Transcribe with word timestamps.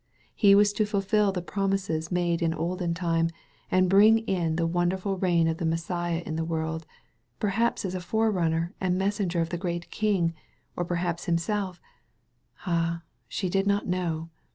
He 0.33 0.55
was 0.55 0.73
to 0.73 0.85
fulfil 0.87 1.31
the 1.31 1.43
promises 1.43 2.11
made 2.11 2.41
in 2.41 2.55
olden 2.55 2.95
time 2.95 3.29
and 3.69 3.87
bring 3.87 4.25
in^the 4.25 4.67
wonderful 4.67 5.15
reign 5.19 5.47
of 5.47 5.57
the 5.57 5.63
Messiah 5.65 6.23
in 6.25 6.37
the 6.37 6.43
world— 6.43 6.87
perhaps 7.39 7.85
as 7.85 7.93
a 7.93 7.99
fore 8.01 8.31
runner 8.31 8.73
and 8.81 8.97
messenger 8.97 9.41
of 9.41 9.49
the 9.49 9.59
great 9.59 9.91
King» 9.91 10.33
or 10.75 10.83
perhaps 10.85 11.25
himself— 11.25 11.79
ah, 12.65 13.03
she 13.27 13.47
did 13.47 13.67
not 13.67 13.85
know! 13.85 14.31